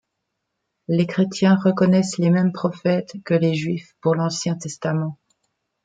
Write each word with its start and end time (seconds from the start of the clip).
Les 0.87 1.05
chrétiens 1.05 1.59
reconnaissent 1.63 2.17
les 2.17 2.31
mêmes 2.31 2.51
prophètes 2.51 3.13
que 3.23 3.35
les 3.35 3.53
Juifs 3.53 3.93
pour 4.01 4.15
l'Ancien 4.15 4.55
Testament. 4.55 5.19